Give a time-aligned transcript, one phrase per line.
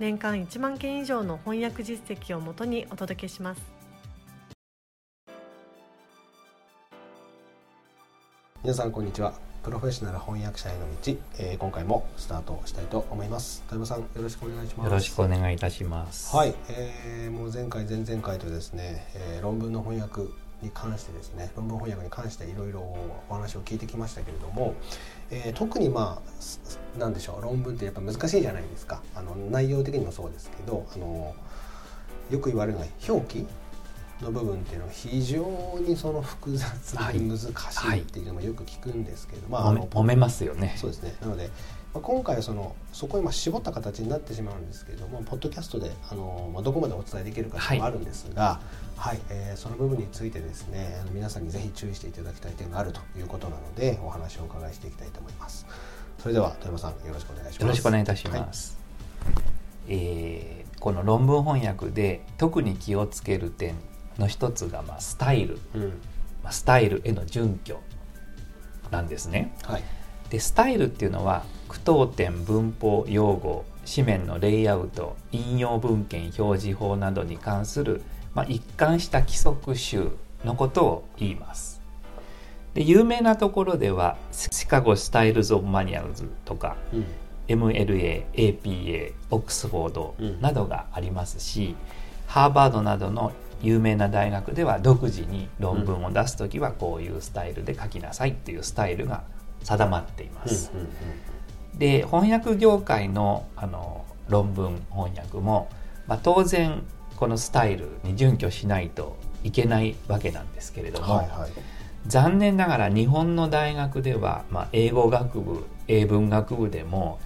[0.00, 3.62] 年間1万件以上の翻訳実績をもとにお届けします。
[8.62, 9.34] 皆さんこんにちは。
[9.62, 13.62] プロフェッショナル翻訳者への道、えー、今回もスタートしたいと思います。
[13.68, 14.86] 富山さんよろしくお願いします。
[14.86, 16.34] よろしくお願いいたします。
[16.34, 20.22] はい、えー、もう前回前々回とですね、えー、論文の翻訳
[20.64, 22.80] に関してですね論文翻訳に関していろいろ
[23.28, 24.74] お話を聞いてきましたけれども、
[25.30, 26.22] えー、特にま
[26.96, 29.02] あなんでしょう論文ってやっぱ難しいじゃないですか。
[29.14, 31.34] あの内容的にもそうですけどあの
[32.30, 33.46] よく言われるのは表記
[34.22, 37.46] の部分っていうのは非常にその複雑で難し
[37.96, 40.74] いっていうのもよく聞くんですけど、はい、まあ、揉めますよね。
[40.76, 41.14] そうですね。
[41.20, 41.50] なので、
[41.94, 48.60] まあ、今回はそのそこにまあ絞った形になってしまうんですけどもポッドキャストであの、まあ、どこまでお伝えできるかもあるんですが、
[48.96, 55.66] はい、はい、えー、その部分についてですね皆さんにぜひ注意していただきたい点があるということなのでお話をお伺いしていきたいと思います。
[56.18, 57.62] それでは富山さんよろしくお願いします。
[57.62, 58.76] よろしくお願いいたします、
[59.24, 59.34] はい、
[59.88, 63.76] えー、この論文翻訳で特に気をつける点
[64.18, 65.82] の一つが、まあ、スタイル、うん、
[66.42, 67.78] まあ、スタイルへの準拠
[68.90, 69.54] なんですね。
[69.64, 69.82] はい、
[70.30, 71.44] でスタイルっていうのは
[71.74, 80.10] 句読点文法用語紙面のレイアウト引用文献表示法などに関する、まあ、一貫した規則集
[80.44, 81.80] のことを言います。
[82.74, 87.04] で有名なところでは Chicago Styles of Manuals とか、うん、
[87.48, 91.76] MLA、APA、オックスフォードなどがありますし、うん、
[92.26, 93.32] ハーバードなどの
[93.62, 99.22] 有名な大学では独自に論文を出す時はこういうスタイルで書きなさいっていうスタイルが
[99.62, 100.72] 定まっています。
[101.78, 105.68] で翻訳業界のあの論文翻訳も、
[106.06, 106.82] まあ、当然
[107.16, 111.50] このスタイルに準拠しないといけないわけなんですけれども、はいはい、
[112.06, 117.18] 残念ながら日本の大学では、まあ、英語学部英文学部でも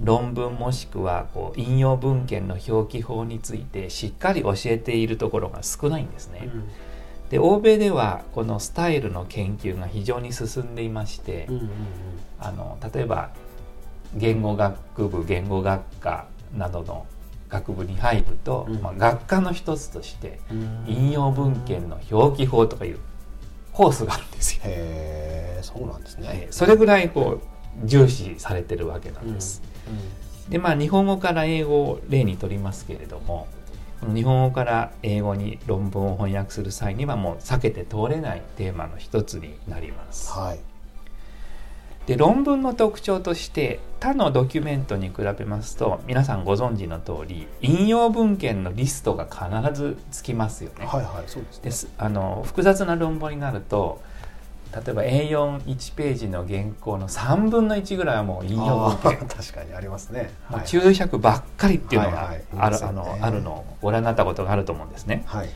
[0.00, 6.48] 論文もしくはこう引用文献の表記法についてしっかり教えているところが少ないんですね。
[6.52, 6.68] うん、
[7.28, 11.70] で欧米ではこのスタイルの研究が非常に進んでいまして、うんうんうん、
[12.40, 13.30] あの例えば
[14.14, 16.26] 言語学部言語学科
[16.56, 17.06] などの
[17.48, 20.40] 学部に入ると、うん、まあ、学科の一つとして
[20.86, 22.98] 引用文献の表記法とかいう
[23.72, 24.62] コースがあるんですよ。
[24.64, 26.48] へそうなんですね。
[26.50, 27.40] それぐらいこ
[27.82, 29.62] う重視されてるわけなんです。
[30.48, 33.46] でまあ日本語から英語を例にとりますけれども
[34.02, 40.32] 日本語から英語に論文を翻訳する際にはもう避けて通れないテーマの一つになります。
[40.32, 40.60] はい、
[42.10, 50.86] で論文の特徴として他のドキュメントに比べますと皆さんご存知の通り引用文献のリストが必ずつきますよね。
[50.86, 54.02] はいはい、そうです、ね、あの複雑な論文になると
[54.74, 59.28] 例えば A41 ページの原稿の3分の1ぐらいはもう引用文献。
[59.28, 65.48] 確かにありますね、はい、注釈ばっかりっていうのがある,、あのあるのをご覧になったことがあると思うんですね、はい、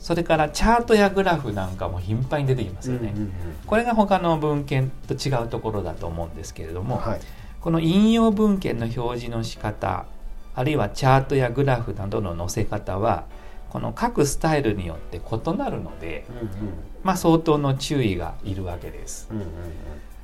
[0.00, 3.32] それからチャートやグラフなんかも頻繁に出てきますよね、うんうんうん、
[3.66, 7.20] これが他の文献と違うところだと思うんですけれども、はい、
[7.60, 10.06] この引用文献の表示の仕方
[10.54, 13.26] あるいはチャートやグラフなどの載せ方は
[13.68, 16.48] この各スタイルによって異なるので、うんうん、
[17.04, 19.28] まあ、相当の注意がいるわけです。
[19.30, 19.50] うんうんうん、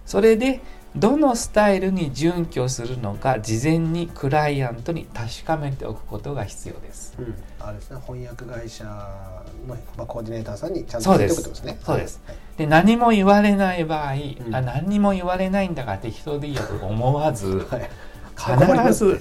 [0.07, 0.61] それで
[0.97, 7.15] どのスタイルに準拠するのか事前にクライアントに確かめておくことが必要です。
[7.19, 7.99] うん、あれですね。
[8.07, 8.91] 翻訳会社の、
[9.69, 11.79] まあ、コーディネーターさんにちゃんと言っておとですね。
[11.85, 12.23] そうです。
[12.27, 17.91] はい、で何も言われない場合、うん、あ何も言われないんだから適当でいいやと思わず、 はい、
[18.35, 19.21] 必ず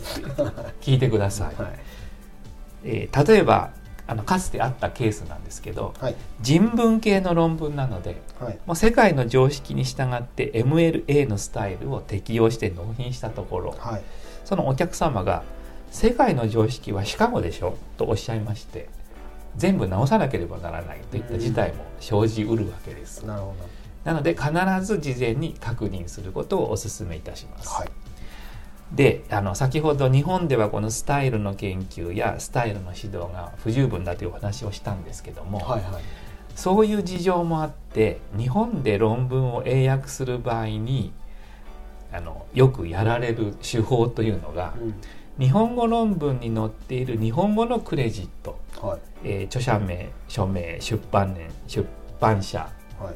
[0.80, 1.56] 聞いてください。
[1.62, 1.74] はい、
[2.86, 3.72] えー、例えば
[4.08, 14.04] あのかつてあったケースなんですけど、はい、人文系の論文なので、はい、もう世界の常識に従って MLA のスタイルを適用して納品したところ、はい、
[14.44, 15.44] そのお客様が
[15.92, 18.90] 「世界の常識はシカゴでしょ?」とおっしゃいまして
[19.58, 23.26] 全部直さなければならないといった事態も生じうるわけです。
[23.26, 24.52] なので必
[24.86, 27.70] ず事前に確認することをお勧めいたします。
[28.90, 36.04] はいであの先ほど日本ではこのスタイルの研究やスタイルの指導が不十分だというお話をしたんですけども、はいはい、
[36.56, 41.12] そういう事情もあって日本で論文を英訳する場合に
[42.12, 44.96] あのよくやられる手法というのが、うん、
[45.40, 49.00] 日本語論文に載っている日本語のクレジット、はい。
[49.24, 51.86] えー著者名署名出版年出
[52.22, 52.70] 版社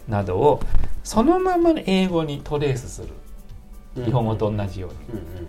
[0.07, 0.59] などを
[1.03, 3.09] そのまま英語にトレースする
[4.05, 5.47] 日本語と同じように、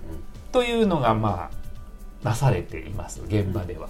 [0.52, 1.60] というのがまあ
[2.22, 3.88] なされています現場では。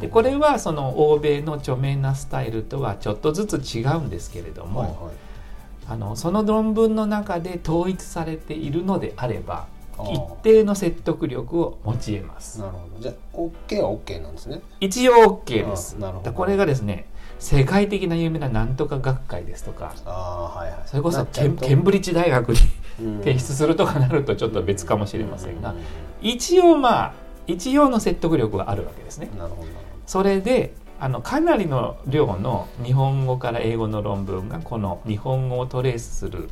[0.00, 4.98] でこれはその欧米の著名なスタイルとはちょっとずつ違うんですけれども、はいはい。
[5.88, 9.66] あのその論文の中で統一されているのであれば
[9.98, 12.60] 一定の説得力を持ち得ます。
[12.60, 13.00] なるほど。
[13.00, 14.60] じゃあ OK は OK なんですね。
[14.80, 15.96] 一応 OK です。
[15.98, 16.30] あなるほど。
[16.30, 17.06] でこれがですね
[17.38, 20.10] 世界的な有名ななんとか学会ですとかあ
[20.54, 20.80] あはいはい。
[20.86, 25.74] それこそケンケンブリッジ大学にうん提出するとかなるとちょっと別かもしれませんが
[26.20, 27.14] 一応まあ
[27.46, 29.30] 一応の説得力はあるわけですね。
[30.06, 36.48] それであのかなりの量の日本語から英語の論文がこの日本語をトレースする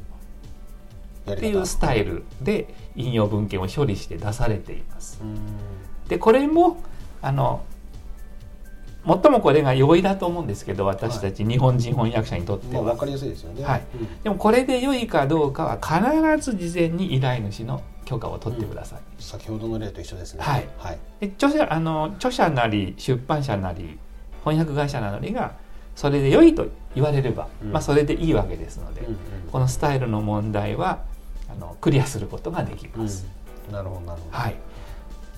[1.31, 5.21] っていうスタイルで引用文献を処理して出されています。
[5.23, 6.09] うん。
[6.09, 6.83] でこれも
[7.23, 7.65] あの
[9.07, 13.65] 最もこれが容易だと思うんですけど私たち日本人翻訳者にとっては、まあ分かりやすいですよね。
[13.65, 13.83] はい。
[13.95, 14.23] うん。
[14.23, 19.01] でもこれで良いかどうかは必ず事前に依頼主の許可を取ってください。
[19.19, 20.43] 先ほどの例と一緒ですね。
[20.43, 20.69] はい。
[20.79, 20.99] はい。
[21.21, 23.99] で著者あの著者なり出版社なり
[24.45, 25.53] 翻訳会社なりが
[25.95, 27.73] それで良いと言われれば、うん。
[27.73, 29.17] まあ、それでいいわけですので、うんうん。
[29.53, 31.03] このスタイルの問題は
[31.51, 33.27] あのクリアすることができます。
[33.71, 34.37] なるほどなるほど。
[34.37, 34.57] はい、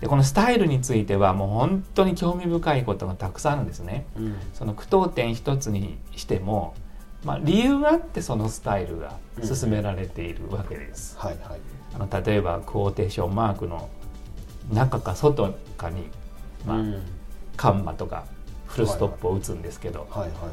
[0.01, 4.07] でこのスタイルについてはもう本当に興味深いことがたくさんあるんですね。
[4.17, 6.75] うんその句読点一つにしても、
[7.25, 11.17] まあ、理由があってそのスタイルが進められているわけです。
[11.19, 11.61] はいはい
[11.95, 13.89] あの例えばクォーテーションマークの
[14.71, 16.09] 中か外かに、
[16.67, 17.03] まあうん
[17.57, 18.27] カンマとか
[18.67, 20.07] フルストップを打つんですけど、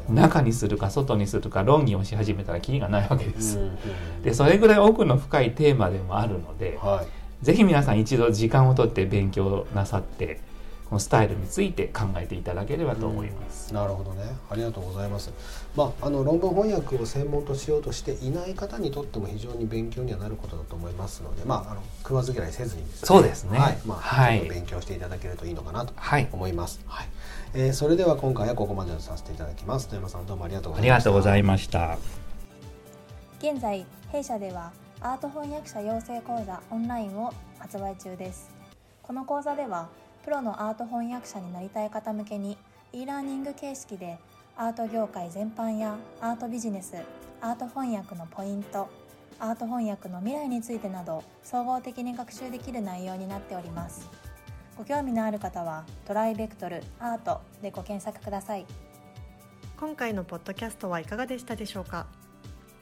[0.08, 3.58] 中にするか外にするか論議をし始めたらキリがないわけです。
[3.58, 10.40] うんうんでそれぐらい奥の深いテーマでもあるので、はいぜひ皆さん一度時間をとって勉強なさって
[10.88, 13.72] このスタイルについて考えていただければと思います。
[13.72, 14.24] なるほどね。
[14.50, 15.30] ありがとうございます、
[15.74, 23.06] まあ、あの論文翻訳を専門としようとしていない方にとっても非常に勉強にはなることだと思いますので、まあ、あの食わず嫌いせずにですね。
[23.06, 23.58] そうですね。
[23.58, 23.78] はい。
[23.84, 27.08] まあはいちょっと勉強していただけるといいのかなとはい、思います、はい。
[27.54, 29.88] えーそれでは今回はここまでとさせていただきます。
[29.88, 31.98] 富山さんどうもありがとうごありざいましたがとうございました。
[33.40, 34.72] 現在弊社では
[35.04, 38.50] アート翻訳者養成講座オンラインを発売中です。
[39.02, 39.90] この講座では
[40.24, 42.56] プロのアート翻訳者になりたい方向けに
[42.94, 44.16] e ラーニング形式で
[44.56, 46.96] アート業界全般やアートビジネス
[47.42, 48.88] アート翻訳のポイント
[49.38, 54.08] アート翻訳の未来についてなど総合的に学習できる内容になっております。
[54.78, 58.64] ご興味のある方はトライベクトルアートでご検索ください。
[59.78, 62.06] 今回のポッドキャストはいかがでしたでしょうか？